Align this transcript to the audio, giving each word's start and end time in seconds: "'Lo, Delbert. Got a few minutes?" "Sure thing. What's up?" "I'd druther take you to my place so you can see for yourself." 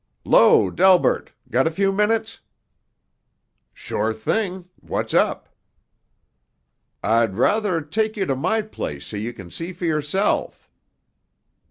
"'Lo, 0.25 0.71
Delbert. 0.71 1.31
Got 1.51 1.67
a 1.67 1.69
few 1.69 1.91
minutes?" 1.91 2.39
"Sure 3.71 4.11
thing. 4.11 4.67
What's 4.79 5.13
up?" 5.13 5.47
"I'd 7.03 7.33
druther 7.33 7.81
take 7.81 8.17
you 8.17 8.25
to 8.25 8.35
my 8.35 8.63
place 8.63 9.05
so 9.05 9.15
you 9.15 9.31
can 9.31 9.51
see 9.51 9.73
for 9.73 9.85
yourself." 9.85 10.67